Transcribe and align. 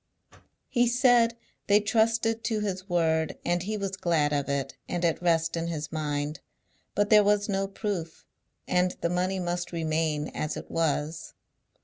He 0.67 0.87
said, 0.87 1.37
they 1.67 1.79
trusted 1.79 2.43
to 2.45 2.61
his 2.61 2.89
word, 2.89 3.37
and 3.45 3.61
he 3.61 3.77
was 3.77 3.95
glad 3.95 4.33
of 4.33 4.49
it, 4.49 4.75
and 4.89 5.05
at 5.05 5.21
rest 5.21 5.55
in 5.55 5.67
his 5.67 5.91
mind; 5.91 6.39
but 6.95 7.11
there 7.11 7.23
was 7.23 7.47
no 7.47 7.67
proof, 7.67 8.25
and 8.67 8.95
the 9.01 9.11
money 9.11 9.37
must 9.39 9.71
remain 9.71 10.29
as 10.29 10.57
it 10.57 10.71
was. 10.71 11.35